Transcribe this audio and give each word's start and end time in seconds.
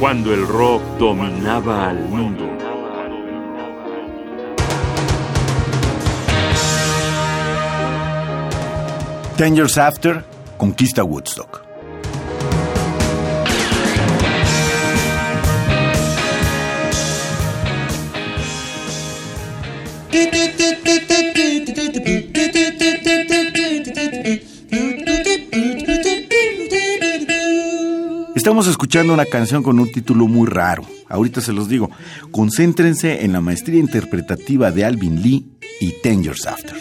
cuando 0.00 0.32
el 0.32 0.48
rock 0.48 0.82
dominaba 0.98 1.90
al 1.90 1.98
mundo. 2.08 2.48
Ten 9.36 9.54
Years 9.54 9.76
After 9.76 10.24
conquista 10.56 11.04
Woodstock. 11.04 11.66
Estamos 28.40 28.66
escuchando 28.68 29.12
una 29.12 29.26
canción 29.26 29.62
con 29.62 29.78
un 29.78 29.92
título 29.92 30.26
muy 30.26 30.48
raro. 30.48 30.82
Ahorita 31.10 31.42
se 31.42 31.52
los 31.52 31.68
digo. 31.68 31.90
Concéntrense 32.30 33.22
en 33.22 33.34
la 33.34 33.42
maestría 33.42 33.78
interpretativa 33.78 34.70
de 34.70 34.86
Alvin 34.86 35.20
Lee 35.20 35.58
y 35.78 35.92
Ten 36.00 36.22
Years 36.22 36.46
After. 36.46 36.74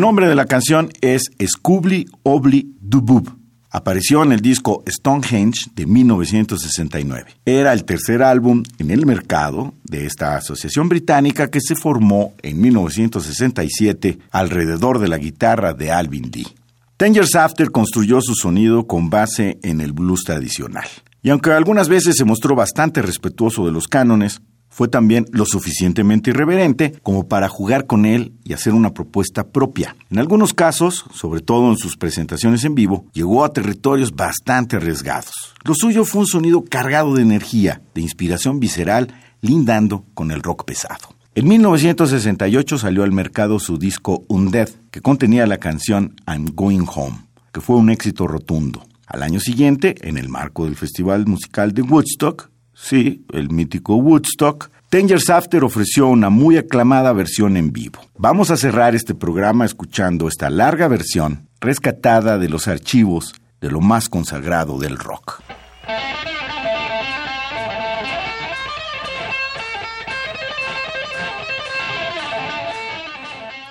El 0.00 0.06
nombre 0.06 0.28
de 0.30 0.34
la 0.34 0.46
canción 0.46 0.88
es 1.02 1.30
Scubli 1.46 2.08
Obli 2.22 2.74
Dubub. 2.80 3.36
Apareció 3.68 4.22
en 4.22 4.32
el 4.32 4.40
disco 4.40 4.82
Stonehenge 4.88 5.66
de 5.74 5.84
1969. 5.84 7.26
Era 7.44 7.74
el 7.74 7.84
tercer 7.84 8.22
álbum 8.22 8.62
en 8.78 8.90
el 8.90 9.04
mercado 9.04 9.74
de 9.84 10.06
esta 10.06 10.38
asociación 10.38 10.88
británica 10.88 11.50
que 11.50 11.60
se 11.60 11.76
formó 11.76 12.32
en 12.40 12.62
1967 12.62 14.18
alrededor 14.30 15.00
de 15.00 15.08
la 15.08 15.18
guitarra 15.18 15.74
de 15.74 15.92
Alvin 15.92 16.30
Lee. 16.32 16.48
Ten 16.96 17.12
Years 17.12 17.34
After 17.34 17.70
construyó 17.70 18.22
su 18.22 18.34
sonido 18.34 18.86
con 18.86 19.10
base 19.10 19.58
en 19.62 19.82
el 19.82 19.92
blues 19.92 20.22
tradicional. 20.24 20.88
Y 21.22 21.28
aunque 21.28 21.52
algunas 21.52 21.90
veces 21.90 22.16
se 22.16 22.24
mostró 22.24 22.54
bastante 22.54 23.02
respetuoso 23.02 23.66
de 23.66 23.72
los 23.72 23.86
cánones, 23.86 24.40
fue 24.70 24.88
también 24.88 25.26
lo 25.32 25.44
suficientemente 25.44 26.30
irreverente 26.30 26.94
como 27.02 27.28
para 27.28 27.48
jugar 27.48 27.86
con 27.86 28.06
él 28.06 28.32
y 28.44 28.54
hacer 28.54 28.72
una 28.72 28.94
propuesta 28.94 29.48
propia. 29.48 29.96
En 30.10 30.18
algunos 30.18 30.54
casos, 30.54 31.04
sobre 31.12 31.40
todo 31.40 31.70
en 31.70 31.76
sus 31.76 31.96
presentaciones 31.96 32.64
en 32.64 32.74
vivo, 32.74 33.04
llegó 33.12 33.44
a 33.44 33.52
territorios 33.52 34.14
bastante 34.14 34.76
arriesgados. 34.76 35.54
Lo 35.64 35.74
suyo 35.74 36.04
fue 36.04 36.22
un 36.22 36.26
sonido 36.26 36.64
cargado 36.64 37.14
de 37.14 37.22
energía, 37.22 37.82
de 37.94 38.00
inspiración 38.00 38.60
visceral, 38.60 39.12
lindando 39.42 40.04
con 40.14 40.30
el 40.30 40.42
rock 40.42 40.64
pesado. 40.64 41.14
En 41.34 41.46
1968 41.46 42.78
salió 42.78 43.02
al 43.02 43.12
mercado 43.12 43.58
su 43.58 43.78
disco 43.78 44.24
Undead, 44.28 44.68
que 44.90 45.00
contenía 45.00 45.46
la 45.46 45.58
canción 45.58 46.16
I'm 46.26 46.46
Going 46.54 46.86
Home, 46.94 47.18
que 47.52 47.60
fue 47.60 47.76
un 47.76 47.90
éxito 47.90 48.26
rotundo. 48.26 48.84
Al 49.06 49.22
año 49.22 49.40
siguiente, 49.40 49.94
en 50.02 50.18
el 50.18 50.28
marco 50.28 50.64
del 50.64 50.76
Festival 50.76 51.26
Musical 51.26 51.72
de 51.72 51.82
Woodstock, 51.82 52.49
Sí, 52.82 53.24
el 53.32 53.50
mítico 53.50 53.96
Woodstock. 53.96 54.70
Ten 54.88 55.06
After 55.28 55.62
ofreció 55.62 56.08
una 56.08 56.30
muy 56.30 56.56
aclamada 56.56 57.12
versión 57.12 57.56
en 57.56 57.72
vivo. 57.72 58.00
Vamos 58.16 58.50
a 58.50 58.56
cerrar 58.56 58.94
este 58.94 59.14
programa 59.14 59.64
escuchando 59.64 60.26
esta 60.26 60.50
larga 60.50 60.88
versión 60.88 61.46
rescatada 61.60 62.38
de 62.38 62.48
los 62.48 62.66
archivos 62.66 63.34
de 63.60 63.70
lo 63.70 63.80
más 63.80 64.08
consagrado 64.08 64.78
del 64.78 64.96
rock. 64.96 65.42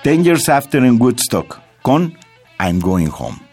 Ten 0.02 0.24
Years 0.24 0.48
After 0.48 0.82
en 0.82 0.98
Woodstock 0.98 1.60
con 1.82 2.14
I'm 2.58 2.78
Going 2.78 3.10
Home. 3.18 3.49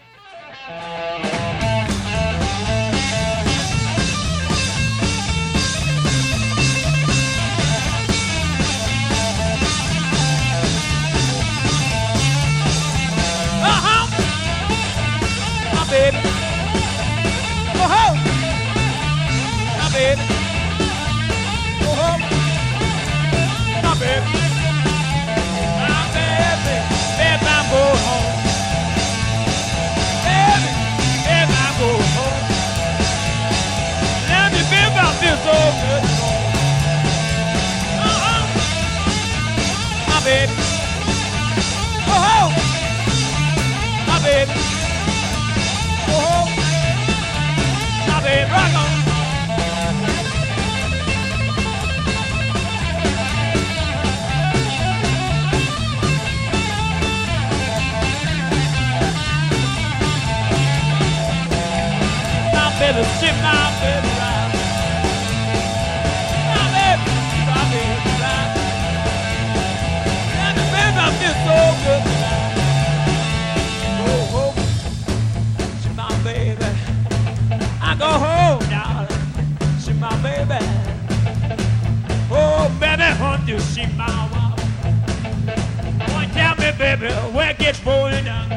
Baby, 86.78 87.12
where 87.36 87.52
gets 87.54 87.84
rolling 87.84 88.24
down. 88.24 88.48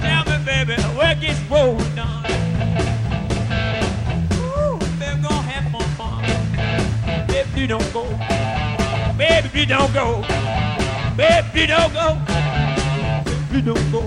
Tell 0.00 0.24
me, 0.24 0.44
baby, 0.44 0.80
where 0.96 1.14
gets 1.16 1.40
rolling 1.50 1.87
Baby, 7.58 7.66
don't 7.66 7.92
go. 7.92 8.04
Baby, 9.18 9.58
you 9.58 9.66
don't 9.66 9.92
go. 9.92 10.22
Baby, 11.16 11.60
you 11.62 11.66
don't 11.66 11.92
go. 11.92 12.16
Baby, 13.24 13.56
you 13.56 13.62
don't 13.62 13.90
go. 13.90 14.02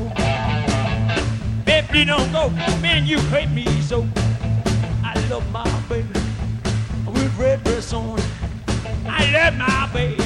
Baby, 1.66 1.88
Baby, 1.92 2.06
don't 2.06 2.32
go. 2.32 2.50
Man, 2.80 3.06
you 3.06 3.20
hurt 3.24 3.50
me 3.50 3.66
so. 3.82 4.08
I 5.04 5.22
love 5.30 5.44
my 5.52 5.70
baby 5.90 6.08
with 7.06 7.38
red 7.38 7.62
dress 7.66 7.92
on. 7.92 8.22
I 9.06 9.30
love 9.34 9.58
my 9.58 9.90
baby 9.92 10.24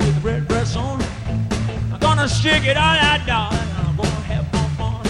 with 0.00 0.24
red 0.24 0.48
dress 0.48 0.74
on. 0.74 1.02
I'm 1.92 2.00
gonna 2.00 2.26
shake 2.26 2.64
it 2.64 2.78
all 2.78 2.96
out, 2.96 3.26
darling. 3.26 3.60
I'm 3.76 3.94
gonna 3.94 4.08
have 4.08 4.48
fun. 4.78 5.04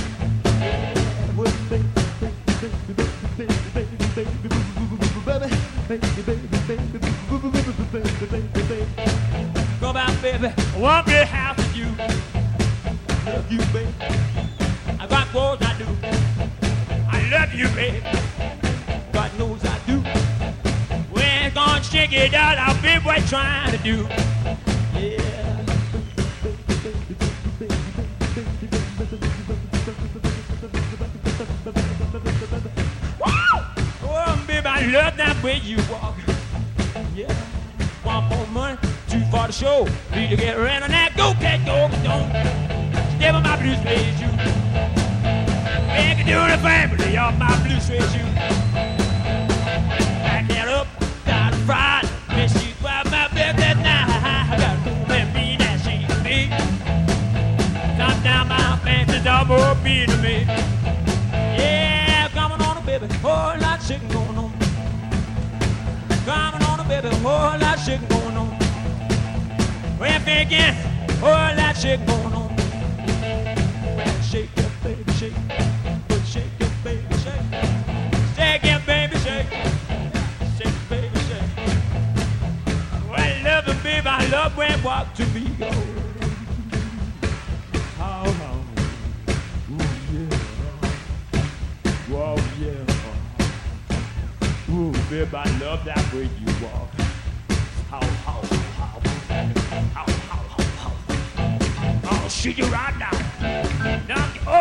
Yeah, 0.60 1.36
with 1.36 1.70
baby, 1.70 1.86
baby, 2.20 2.34
baby, 2.60 3.04
baby, 3.36 3.54
baby, 3.74 3.96
baby, 4.16 4.42
baby, 5.88 6.22
baby, 6.26 6.41
baby. 10.42 10.54
I 10.74 10.78
want 10.78 11.06
me 11.06 11.14
half 11.14 11.58
of 11.58 11.76
you. 11.76 11.86
I 11.98 13.32
love 13.32 13.52
you, 13.52 13.58
baby. 13.72 13.94
I 14.98 15.06
got 15.06 15.26
what 15.28 15.62
I 15.62 15.78
do. 15.78 15.86
I 17.08 17.30
love 17.30 17.54
you, 17.54 17.68
baby. 17.68 18.02
God 19.12 19.38
knows 19.38 19.64
I 19.64 19.78
do. 19.86 20.02
We're 21.12 21.50
gonna 21.50 21.82
shake 21.82 22.12
it 22.12 22.34
out. 22.34 22.58
I'll 22.58 22.82
be 22.82 23.04
what 23.04 23.24
trying 23.28 23.70
to 23.70 23.78
do. 23.78 24.08
Yeah. 24.98 25.20
Oh, 34.04 34.44
baby, 34.46 34.66
I 34.66 34.86
love 34.86 35.16
that 35.16 35.42
way 35.42 35.58
you 35.58 35.78
walk. 35.90 36.16
Yeah. 37.14 37.34
Want 38.04 38.28
more 38.28 38.46
money? 38.48 38.91
Far 39.32 39.46
to 39.46 39.52
show. 39.52 39.88
Need 40.14 40.28
to 40.28 40.36
get 40.36 40.58
rid 40.58 40.82
of 40.82 40.88
that. 40.88 41.16
Go, 41.16 41.32
cat, 41.40 41.64
go, 41.64 41.88
don't. 42.04 42.28
On 43.34 43.42
my 43.42 43.56
blue 43.56 43.74
suede 43.76 44.12
shoe. 44.20 44.28
Make 45.88 46.18
it 46.18 46.26
do 46.26 46.36
the 46.36 46.58
family 46.60 47.16
of 47.16 47.38
my 47.38 47.56
blue 47.64 47.80
suede 47.80 48.02
shoe. 48.12 48.71
Whole 70.32 71.30
lot 71.30 71.58
of 71.58 71.76
shaking 71.76 72.06
going 72.06 72.32
on. 72.32 72.56
Shake 74.22 74.50
it, 74.56 74.70
baby, 74.82 75.12
shake. 75.12 75.34
But 76.08 76.22
shake 76.26 76.44
it, 76.58 76.72
baby, 76.82 77.14
shake. 77.22 77.46
Shake 78.34 78.64
it, 78.64 78.86
baby, 78.86 79.16
shake. 79.18 79.46
Shake 80.56 80.66
it, 80.66 80.88
baby, 80.88 81.18
shake. 81.28 81.50
Well, 83.08 83.20
I 83.20 83.42
love 83.44 83.68
it, 83.68 83.82
baby. 83.82 84.08
I 84.08 84.26
love 84.30 84.56
when 84.56 84.82
walk 84.82 85.14
to 85.14 85.26
me. 85.26 85.46
Oh, 85.60 85.74
oh, 88.00 88.34
yeah. 90.12 90.36
Whoa, 92.08 92.36
yeah. 92.60 92.94
Ooh, 94.74 94.92
baby, 95.10 95.36
I 95.36 95.58
love 95.60 95.84
that 95.84 96.12
way 96.12 96.22
you 96.40 96.52
walk. 96.62 96.91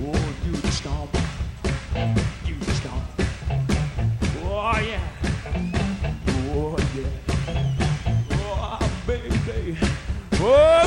Oh, 0.00 0.34
you 0.44 0.52
the 0.52 0.70
stomp, 0.70 1.14
you 2.46 2.54
stomp. 2.74 3.02
Oh 4.44 4.78
yeah, 4.80 5.00
oh 6.54 6.76
yeah, 6.96 7.10
oh 8.32 8.78
baby, 9.06 9.76
oh 10.40 10.81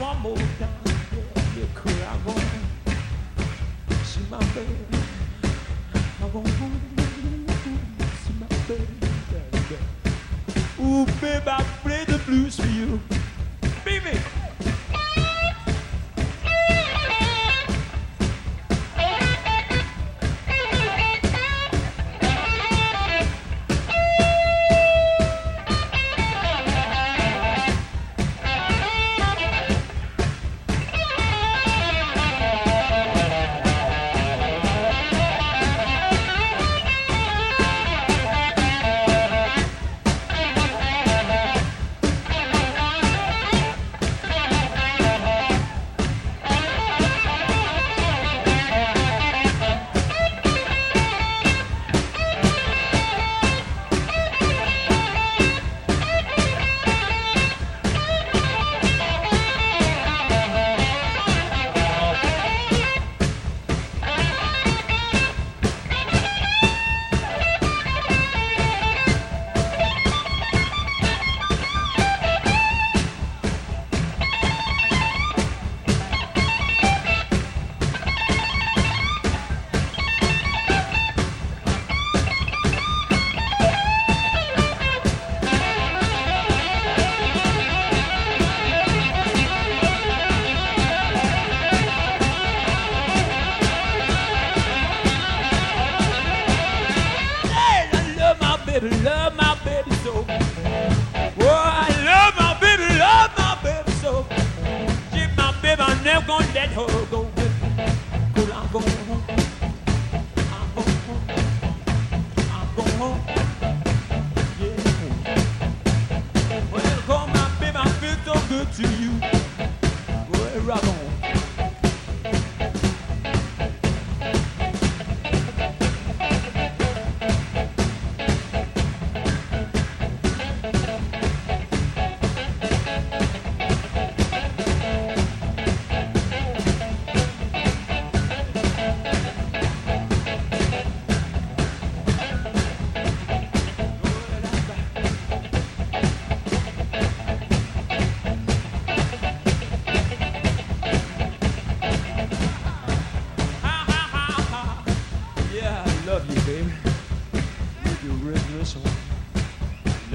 one 0.00 0.18
more 0.20 0.34
time. 0.34 0.68
Yeah, 1.56 1.64
yeah. 1.84 2.12
I'm 2.12 2.24
going 2.24 2.38
see 4.04 4.20
my 4.30 4.38
baby. 4.54 4.99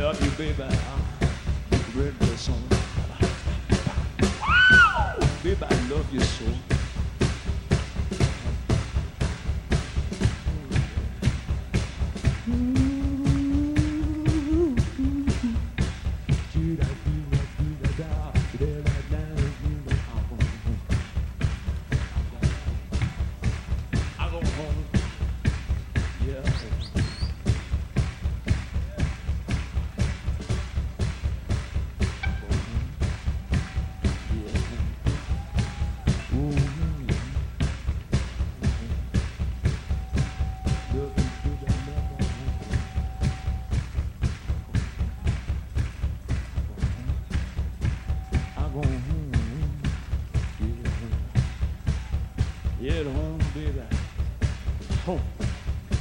love 0.06 0.24
you, 0.24 0.30
baby. 0.38 0.64
Read 1.96 2.14
on 2.22 2.38
song. 2.38 2.62
Baby, 5.42 5.64
I 5.64 5.90
love 5.90 6.14
you 6.14 6.20
so. 6.20 6.75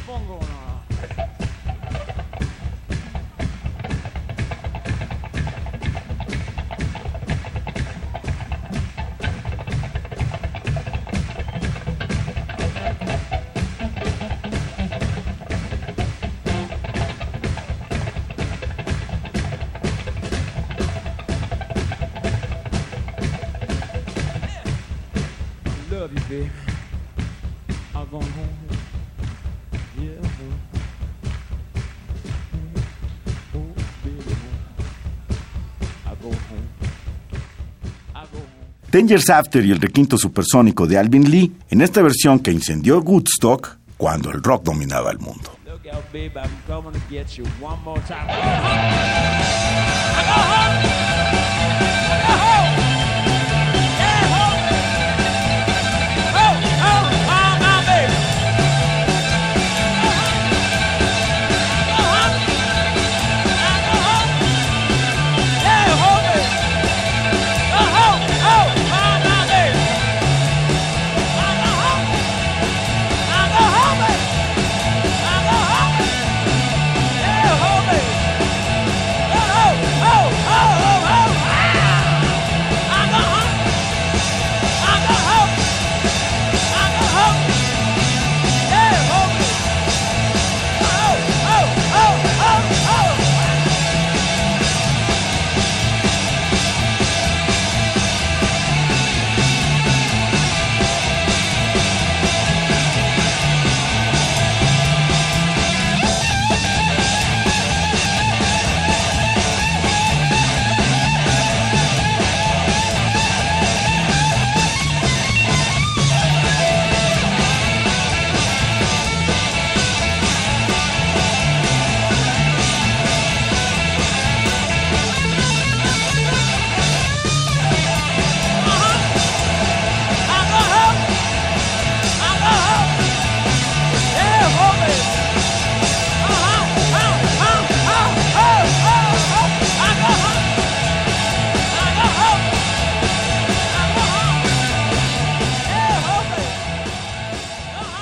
phone 0.06 0.28
love 25.90 26.12
you, 26.12 26.20
baby. 26.28 26.50
I'm 27.94 28.10
going 28.10 28.22
home. 28.22 28.83
Ten 38.94 39.08
Years 39.08 39.28
After 39.28 39.66
y 39.66 39.72
el 39.72 39.80
requinto 39.80 40.16
supersónico 40.16 40.86
de 40.86 40.96
Alvin 40.96 41.28
Lee 41.28 41.52
en 41.68 41.80
esta 41.80 42.00
versión 42.00 42.38
que 42.38 42.52
incendió 42.52 43.00
Woodstock 43.00 43.78
cuando 43.96 44.30
el 44.30 44.40
rock 44.40 44.62
dominaba 44.62 45.10
el 45.10 45.18
mundo. 45.18 45.50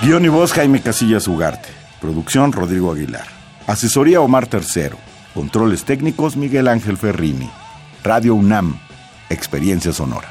Guión 0.02 0.24
y 0.24 0.28
voz 0.28 0.52
Jaime 0.52 0.82
Casillas 0.82 1.28
Ugarte. 1.28 1.68
Producción 2.00 2.50
Rodrigo 2.50 2.90
Aguilar. 2.90 3.26
Asesoría 3.68 4.20
Omar 4.20 4.48
Tercero. 4.48 4.96
Controles 5.32 5.84
técnicos 5.84 6.36
Miguel 6.36 6.66
Ángel 6.66 6.96
Ferrini. 6.96 7.48
Radio 8.02 8.34
UNAM. 8.34 8.80
Experiencia 9.30 9.92
Sonora. 9.92 10.28